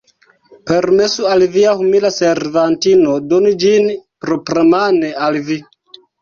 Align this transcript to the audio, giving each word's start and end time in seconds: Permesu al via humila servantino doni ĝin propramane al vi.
Permesu 0.69 1.27
al 1.33 1.43
via 1.55 1.73
humila 1.81 2.11
servantino 2.15 3.13
doni 3.35 3.53
ĝin 3.65 3.87
propramane 4.27 5.13
al 5.29 5.39
vi. 5.53 5.61